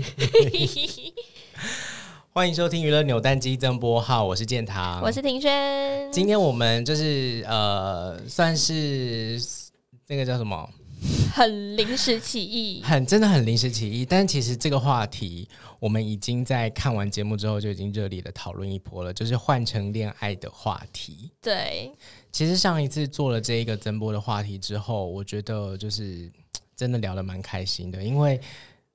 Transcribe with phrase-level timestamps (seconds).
[2.32, 6.10] 欢迎收听娱乐扭蛋机增播号，我是建堂，我是庭轩。
[6.12, 9.40] 今天我们就是呃，算是
[10.06, 10.68] 那个叫什么？
[11.32, 14.04] 很临时起意，很真的很临时起意。
[14.04, 21.30] 但其实这个话题，我们已经在看完节目之后就已经热烈的讨论一波了，就是换成恋爱的话题。
[21.40, 21.92] 对，
[22.32, 26.30] 其实上一次做了这一个增播的话题之后，我觉得就是
[26.76, 28.40] 真的聊得蛮开心的，因为。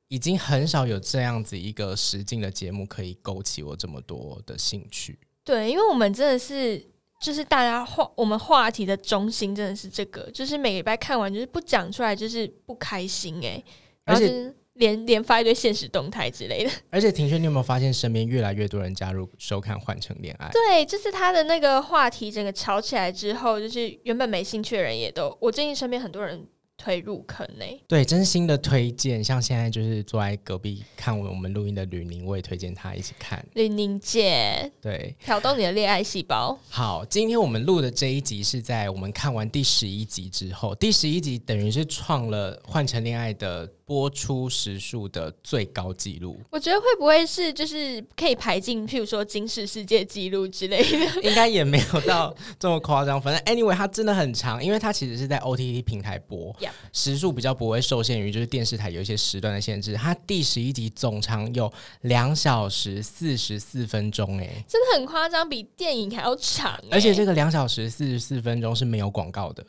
[0.08, 5.18] 已经很少有这样子一个实境的节目可以勾起我这么多的兴趣。
[5.44, 6.84] 对，因为我们真的是，
[7.22, 13.64] 就是大家话，我们话题的中心真的是这个，就是每个礼拜看完就是不讲出来就是不开心哎，
[14.06, 16.72] 而且连连发一堆现实动态之类的。
[16.92, 20.48] 而且庭轩，你有没有发现身边越来越多人加入收看《换乘恋爱》？
[20.52, 26.48] 对，就是他的那个话题整个炒起来之后，就是原本没兴趣的人也都，我最近身边很多人。
[26.86, 27.66] 推入坑呢？
[27.88, 29.24] 对，真心的推荐。
[29.24, 33.44] 像现在就是坐在隔壁看我们录音的吕宁，我也推荐他一起看。
[33.56, 36.56] 吕宁姐，对，挑动你的恋爱细胞。
[36.70, 43.68] 好，今天我们录的这一集是在我们看完第十一集之后，第十一集等于是创了换成恋爱的。
[43.88, 51.22] 播出时数的最高纪录，我觉得会不会是就是可以排进，譬如说金氏世界纪录之类的？
[51.22, 53.22] 应该也没有到这么夸张。
[53.22, 56.52] 反正 anyway，它真的很长，因为它其实是在 OTT 平台播.
[56.94, 59.94] 时数比较不会受限于就是电视台有一些时段的限制。
[59.94, 66.80] 它第十一集总长有两小时四十四分钟，哎，真的很夸张，比电影还要长。
[66.92, 69.66] 而且这个两小时四十四分钟是没有广告的。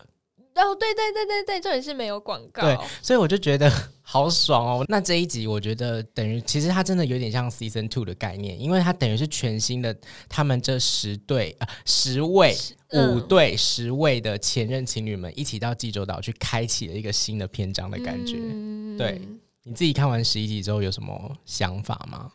[0.57, 2.63] 哦，对对对对对，这里是没有广告。
[2.63, 3.71] 对，所以我就觉得
[4.03, 4.85] 好爽哦。
[4.89, 9.97] 那这一集我觉得等于其实它真的有点像 Season Two 的概念，因为它等于是全新的，
[10.29, 12.57] 他们这十对啊十位
[12.93, 18.37] 五对十位的前任情侣们一起到济州岛去开启了一个新的篇章的感觉。
[18.41, 19.21] 嗯、对，
[19.65, 22.33] 你自己看完十一集之后有什么想法吗？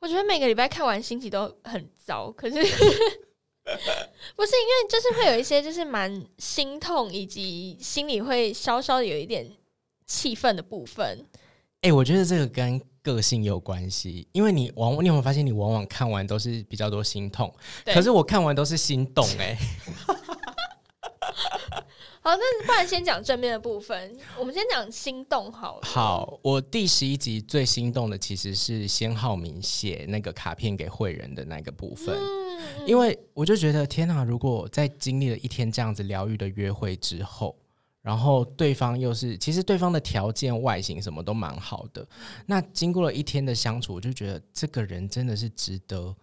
[0.00, 2.56] 我觉得每个礼拜看完心情都很糟，可是。
[4.36, 9.50] 不是因为就是会有一些就是蛮心痛，以及心里会稍稍有一点
[10.06, 11.26] 气愤的部分。
[11.80, 19.56] 哎、欸，我觉得这个跟个性有关系，因为你往往你有没有发现，你往往看完都是比较多心痛，可是我看完都是心动、欸。
[21.84, 22.30] 哎。
[22.30, 24.16] 好，那不然先讲正面的部分。
[24.38, 25.80] 我们先讲心动好了。
[25.84, 37.54] 好，我第十一集最心动的其实是先浩明写那个卡片给慧仁的那个部分，嗯、因为我就觉得天哪，如果在经历了一天这样子疗愈的约会之后，
[38.00, 42.06] 然后对方又是其实对方的条件、外形什么都蛮好的，
[42.46, 46.14] 那经过了一天的相处，我就觉得这个人真的是值得。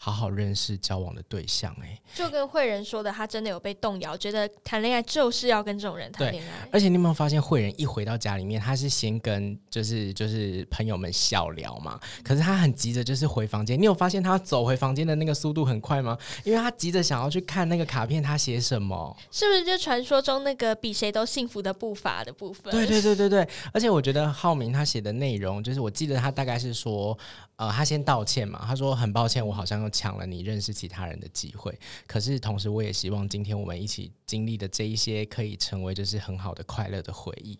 [0.00, 6.68] 好好认识交往的对象，哎，就跟慧仁说的，他真的有被动摇，觉得谈恋爱就是要跟这种人谈恋爱。
[6.70, 13.76] 而且你有没有发现，慧仁一回到家里面，他是先跟就是就是朋友们小聊嘛，可是他很急着就是回房间。
[13.76, 16.16] 你有发现他走回房间的那个速度很快吗？
[16.44, 19.16] 因为他急着想要去看那个卡片，他写什么？
[19.32, 22.70] 是不是就传说中那个比谁都幸福的步伐的部分？
[22.70, 23.48] 对对对对对。
[23.72, 27.18] 而且我觉得浩明他写的内容，就是我记得他大概是说，
[27.56, 29.87] 呃，他先道歉嘛，他说很抱歉，我好像。
[29.90, 37.58] 抢了你认识其他人的机会，可是同时我也希望今天我们一起经历的这一些可以成为就是很好的快乐的回忆。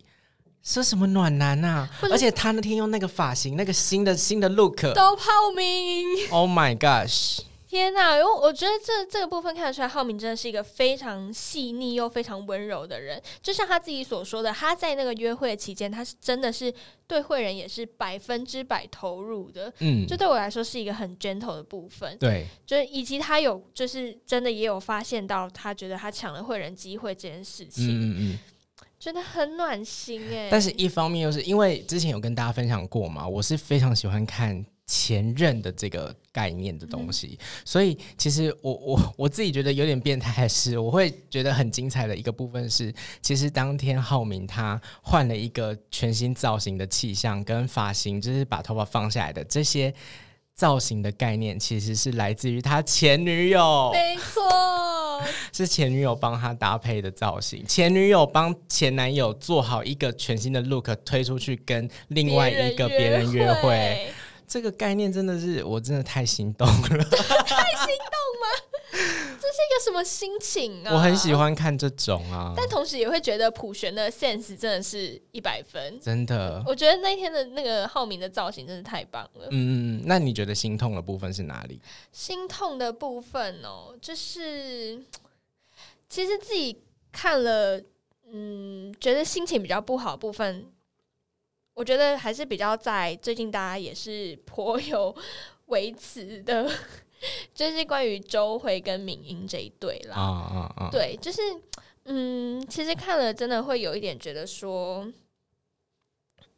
[0.62, 1.88] 说什么暖男啊？
[2.10, 5.24] 而且他那天用那个发型，那个新的新的 look 都泡
[5.56, 6.28] 明。
[6.30, 7.40] Oh my gosh！
[7.68, 13.22] 天呐，因为我觉得这这个部分看得出来，浩明真的是一个非常细腻又非常温柔的人。
[13.42, 16.72] 就像他自己所说的，他在那个约会期间，他是真的是
[17.06, 19.70] 对慧仁也是百分之百投入的。
[19.80, 22.16] 嗯，这对我来说是一个很 gentle 的部分。
[22.16, 27.86] 对，就是以及他有就是真的也有发现到，他觉得他抢了慧仁机会这件事情。
[27.86, 28.38] 嗯嗯，
[28.98, 30.48] 真的很暖心哎。
[30.50, 34.64] 但是一方面又是因为之前有跟大家分享过嘛，我是非常喜欢看。
[34.88, 49.93] 前任的这个概念的东西，嗯、所以其实我我我自己觉得有点变态的是，我会觉得很精彩的一个部分是，其实当天浩明他换了一个全新造型的气象跟发型，就是把头发放下来的这些
[50.55, 64.11] 造型的概念，其实是来自于他前女友，没错， 是前女友帮他搭配的造型，前女友帮前男友做好一个全新的 look 推出去跟另外一个别人约会。
[64.48, 68.46] 这个概念真的是，我真的太心动了，太心动吗？
[68.90, 70.94] 这是一个什么心情啊？
[70.94, 76.62] 我很喜欢看这种啊，但同时也会觉得普璇的 sense 真的是一百分，真的。
[76.66, 79.48] 我觉得那天的那个浩明的造型真是太棒了。
[79.50, 81.80] 嗯，那你觉得心痛的部分是哪里？
[82.10, 85.02] 心痛的部分哦，就是
[86.08, 87.80] 其实自己看了，
[88.32, 90.66] 嗯，觉得心情比较不好的部分。
[91.78, 95.14] 我觉得还是比较在最近大家也是颇有
[95.66, 96.69] 维持的，
[97.54, 100.16] 就是关于周慧跟敏英这一对啦。
[100.16, 100.88] 啊啊啊！
[100.90, 101.40] 对，就是
[102.06, 105.06] 嗯，其实看了真的会有一点觉得说，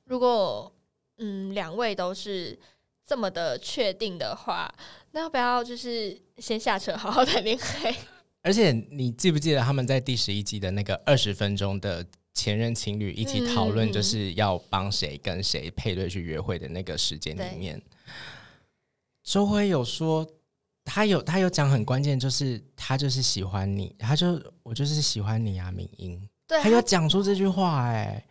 [0.05, 0.73] 如果
[1.19, 2.59] 嗯两位都是
[3.07, 4.75] 这么的确定的话，
[5.11, 7.95] 那要不要就是先下车好好 谈恋爱？
[8.41, 12.07] 而且你记不记得他们在第十一集的那个二十分钟的？
[12.35, 17.81] 前任情侣一起讨论，就是要帮谁跟谁配对去约会的那个时间里面，
[19.23, 20.27] 周辉有说，
[20.85, 28.25] 他有他有讲很关键，就是他就是喜欢你，他就我就是喜欢你啊，敏英，对，他有讲出这句话，哎。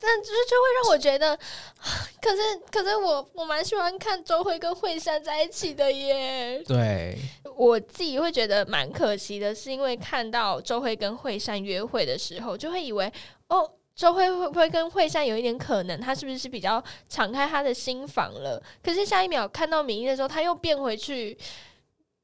[0.00, 1.36] 但就是就会让我觉得，
[2.22, 6.62] 可是可是我我蛮喜欢看周慧跟惠善在一起的耶。
[6.66, 7.18] 对，
[7.56, 13.12] 我自己会觉得蛮可惜的，是因为看到周慧跟惠善约会的时候，就会以为
[13.48, 16.00] 哦，周慧会不会跟惠善有一点可能？
[16.00, 18.62] 他是不是比较敞开他的心房了？
[18.82, 21.36] 可是下一秒看到敏英的时候，他又变回去。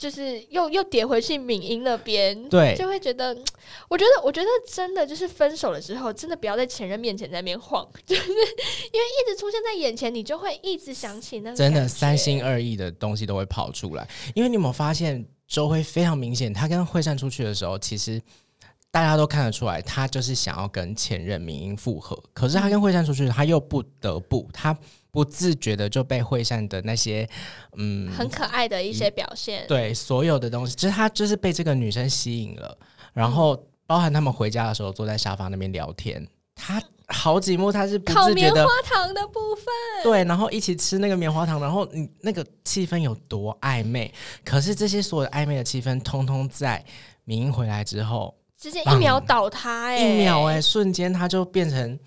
[0.04, 3.34] 就是又又跌回去敏英那边，对，就会觉得，
[3.88, 14.06] 我觉得，我觉得真的就是分手了之后，真的不要在前任面前在那边晃，就是因为一直出现在眼前，你就会一直想起那个真的三心二意的东西都会跑出来。
[14.34, 18.20] 因为你有没有发现，周辉非常明显，他跟惠善出去的时候，其实
[18.94, 24.76] 大家都看得出来，他就是想要跟前任明英复合，可是他跟惠善出去，他又不得不他。
[25.10, 27.28] 不自觉的就被惠善的那些，
[27.76, 32.76] 嗯，很可爱的一些表现，对所有的东西，就是他就是被这个女生吸引了。
[33.12, 33.56] 然后，
[33.86, 36.26] 包含他们回家的时候坐在沙发那边聊天，
[36.56, 39.66] 他好几幕他是不自觉的，棉花糖的部分，
[40.02, 44.12] 对，然后一起吃那个棉花糖，然后你那个气氛有多暧昧，
[44.44, 46.84] 可是这些所有暧昧的气氛，通通在
[47.22, 51.98] 明英回来之后，直接一秒倒塌，欸，一秒哎，欸，瞬间他就变成。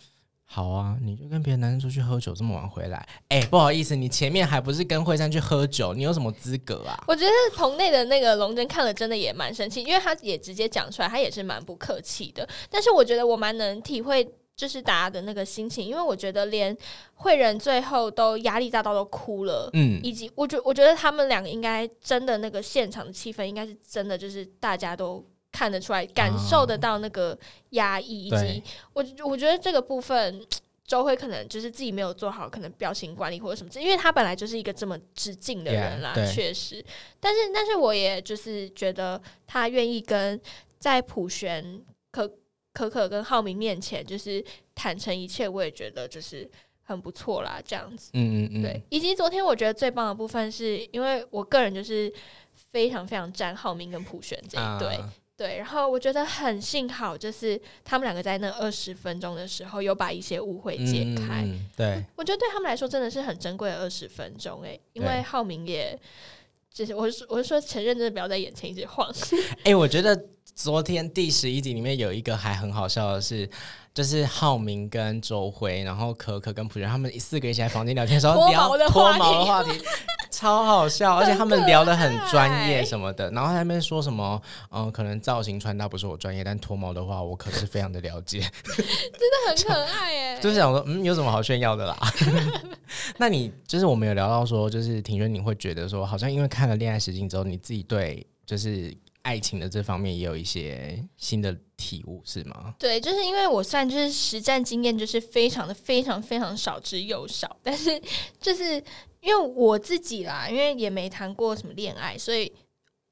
[0.49, 6.97] 好啊，你就跟别的男生出去喝酒，这么晚回来，哎、欸，不好意思，你前面还不是跟惠山去喝酒，你有什么资格啊？
[7.05, 12.47] 我觉得棚内的那个龙真看了真的也蛮生气，因为他也直接讲出来，他也是蛮不客气的。
[12.71, 14.25] 但是我觉得我蛮能体会，
[14.55, 16.75] 就是大家的那个心情，因为我觉得连
[17.13, 25.23] 惠仁最后都压力大到都哭了，嗯，以及我觉我觉得他们两个应该真的那个现场的气氛应该是真的，就是大家都。
[25.57, 27.35] 看得出来，感受得到那个
[27.71, 28.61] 压抑，以及
[28.93, 30.45] 我我觉得这个部分，
[30.85, 36.85] 周辉可能就是自己没有做好，可能表情管理或者什么，因为他本来就是一个这么直进的人啦，yeah, 确实。
[37.19, 40.39] 但是，但是我也就是觉得他愿意跟
[40.77, 41.81] 在普璇、
[42.11, 42.31] 可
[42.71, 44.45] 可可跟浩明面前就是
[44.75, 46.47] 坦诚一切，我也觉得就是
[46.83, 48.11] 很不错啦，这样子。
[48.13, 48.61] 嗯嗯嗯。
[48.61, 52.13] 对，以及昨天我觉得最棒的部分，是因为我个人就是
[52.71, 54.95] 非常非常赞浩明跟普璇这一对。
[54.95, 55.09] Uh.
[55.37, 61.43] 对，然后我觉得很幸好，就是他们两个在那二十分钟的时候，有把一些误会解开。
[61.45, 65.97] 嗯、对，我觉得对他们来说真的是很珍贵的二十分钟诶，因为浩明也，
[66.73, 69.07] 就是我是我是说，承认真的不要在眼前一直晃。
[69.63, 70.19] 哎，我觉得
[70.55, 73.49] 昨天第十一集里面有一个还很好笑的是。
[73.93, 79.71] 就是浩明跟周辉，然后可可跟普仁，他们四个一起在房间聊天的时候聊脱毛的话题
[80.29, 83.29] 超好笑，而且他们聊得很专业什么的。
[83.31, 84.41] 然后他们说什么，
[84.71, 90.39] 嗯，可能造型穿搭不是我专业，但脱毛的话，我可是非常的了解，真的很可爱耶。
[90.41, 91.97] 就是想说，嗯，有什么好炫耀的啦？
[93.17, 98.95] 那你就是我们有聊到说，就是庭轩，你会觉得说，好像因为看了《恋爱实境》之后，你自己对就是。
[99.27, 102.73] 爱情的这方面也有一些新的体悟，是吗？
[102.79, 108.01] 对，就是因为我算就是实战经验就是非常的非常非常少之又少，但是
[108.39, 108.81] 就是
[109.19, 112.49] 因为我自己啦，因为也没谈过什么恋爱，所以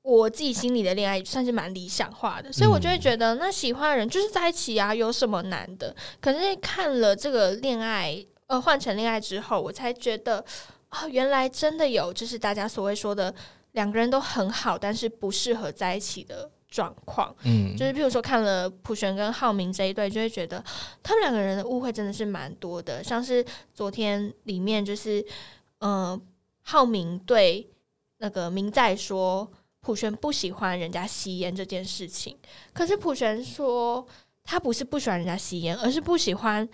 [0.04, 5.94] 我自己心里的恋爱算是蛮理想化的，所以我就会觉得那喜欢的人就是在一起啊，有什么难的？
[6.22, 10.38] 可是看了这个恋爱呃换成恋爱之后，我才觉得
[10.88, 13.36] 啊、哦，原来真的有就是大家所谓说的。
[13.76, 20.64] 两个人都很好，但是不适合在一起的状况，嗯，就是譬如说看了普璇跟浩明这一对，就会觉得
[21.04, 23.04] 他们两个人的误会真的是蛮多的。
[23.04, 25.22] 像是昨天里面，就是
[25.80, 26.22] 嗯、呃，
[26.62, 27.70] 浩明对
[28.18, 29.50] 那个明在说
[29.82, 32.38] 普璇不喜欢人家吸烟这件事情，
[32.74, 34.06] 可是普璇说
[34.44, 36.68] 他不是不喜欢人家吸烟，而是不喜欢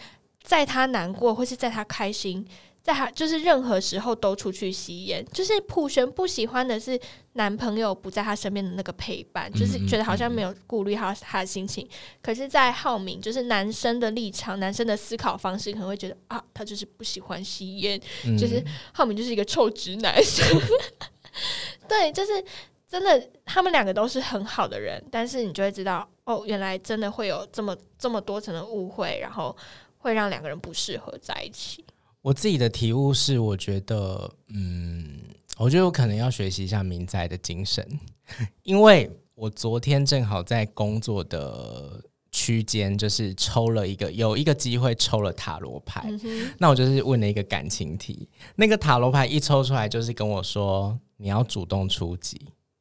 [0.43, 2.47] 在他难过或是在他开心。
[2.83, 6.99] 在他就是任何时候都出去吸烟，就是普璇不喜欢的是
[7.33, 11.87] 男朋友不在他身边的那个陪伴，就是觉得好像没有顾虑他他的心情。
[12.23, 18.01] 可是，在浩明就是男生的立场，男生的思考方式可能会觉得啊，他就是不喜欢吸烟，
[18.35, 20.15] 就是浩明就是一个臭直男。
[21.87, 22.43] 对，就是
[22.89, 29.55] 真的，他们两个都是很好的人，但是你就会知道哦，原来真的会有这么这么多层的误会，然后
[29.99, 31.85] 会让两个人不适合在一起。
[32.21, 35.21] 我自己的体悟是，我觉得，嗯，
[35.57, 37.83] 我觉得我可能要学习一下民仔的精神，
[38.61, 41.99] 因为我昨天正好在工作的
[42.31, 52.39] 区间，就是抽了一个有一个机会抽了塔罗牌，嗯、那我就是问了一个感情题，那个塔罗牌一抽出来，就是跟我说你要主动出击。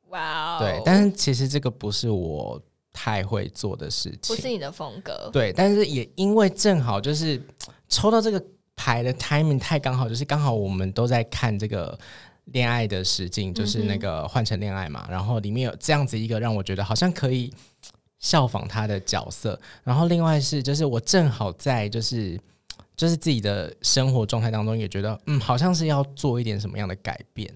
[0.08, 2.60] 哇对，但是其实这个不是我
[2.92, 7.42] 太会做的事情，不是你的风格，对，但是也因为正好就是
[7.88, 8.44] 抽到这个。
[8.80, 11.98] 牌的 timing 太刚好，就是刚好我们都在看这个
[12.46, 15.06] 恋爱的实境，就是那个换成恋爱嘛。
[15.10, 17.52] 然后里面有这样子一个让我觉得好像可以
[18.18, 19.60] 效仿他的角色。
[19.84, 22.40] 然后另外是，就是我正好在就是
[22.96, 27.52] 就是自己的生活状态当中也觉得，嗯，好像是要做一点什么样的改变。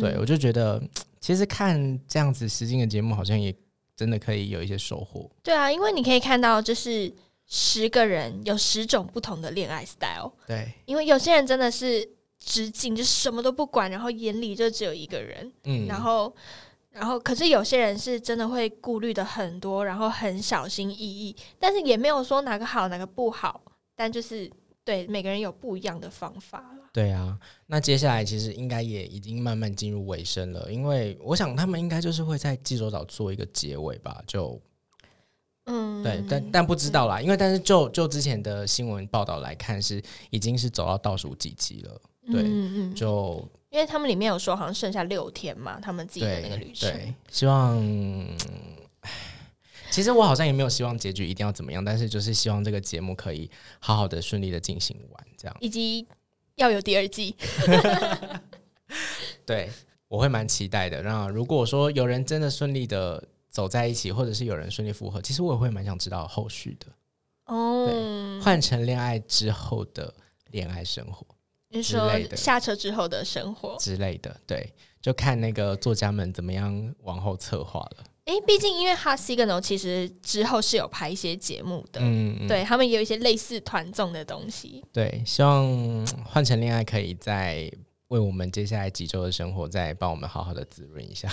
[0.00, 0.82] 对，我就觉得
[1.20, 3.54] 其实看这样子实境的节目，好像也
[3.94, 5.30] 真的可以有一些收获。
[5.42, 7.12] 对啊，因为你可以看到就是。
[7.54, 16.34] 十个人有十种不同的恋爱 style，对，因为有些人真的是直径，就什么都不管，然后眼里就只有一个人，嗯，然后，
[16.92, 23.60] 然后，可是有些人是真的会顾虑的很多，然后很小心翼翼，但是也没有说哪个好哪个不好，
[23.94, 24.50] 但就是
[24.82, 26.64] 对每个人有不一样的方法。
[26.90, 34.58] 对啊，那接下来其实应该也已经慢慢进入尾声了，因为我想他们应该就是会在济州岛做一个结尾吧，就。
[35.64, 42.00] 嗯，对，但但不知道啦，因为但是就就之前的新闻报道来看，是已经是走到倒数几集了。
[42.32, 46.90] 对，嗯嗯，就因为他们里面有说好像剩下六天嘛，他们自己的那个旅程。
[46.90, 47.80] 对，希望，
[49.90, 56.04] 其实我好像也没有希望结局一定要怎么样，但是就是希望这个节目可以好好的顺利的进行完，这样，以及
[56.56, 57.36] 要有第二季。
[59.46, 59.70] 对，
[60.08, 61.02] 我会蛮期待的。
[61.02, 63.22] 那如果说有人真的顺利的。
[63.52, 66.86] 走在一起，或者是有人顺利复合，其实我也会蛮想知道后续的
[67.44, 67.86] 哦。
[67.86, 70.12] 对，换成恋爱之后的
[70.50, 71.26] 恋爱生活，
[71.68, 78.04] 你说下车之后的生活之类的，对，就看那个作家们怎么样往后策划了。
[78.24, 84.82] 哎，毕竟因为 Hot Signal 其实之后是有拍一些节目的，嗯，嗯，对他们也有一些类似团综的东西。
[84.92, 87.70] 对，希望换成恋爱可以在
[88.08, 91.28] 为我们接下来几周的生活再帮我们好好的滋润一下。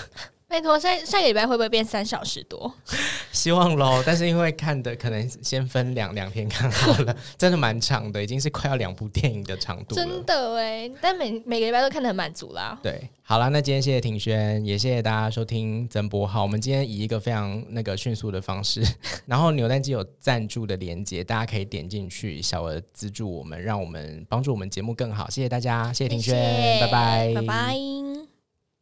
[0.49, 2.73] 拜托，下下个礼拜会不会变三小时多？
[3.31, 10.03] 希望喽，但是因为看的可能先分两两天看好了，真的蛮长的，已经是快要两部电影的长度了。
[10.03, 12.77] 真的哎，但每每个礼拜都看得很满足啦。
[12.81, 18.83] 对，好啦，那今天谢谢庭轩，也谢谢大家收听曾博浩，我们今天以一个非常那个迅速的方式，
[19.27, 25.29] 然后扭蛋机有赞助的连接，大家可以点进去，小额资助我们，让我们帮助我们节目更好。
[25.29, 28.38] 谢谢大家，谢谢庭轩，谢谢拜拜，拜拜。